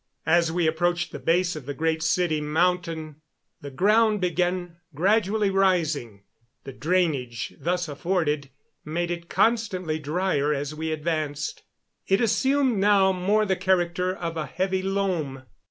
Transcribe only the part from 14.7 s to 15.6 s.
loam.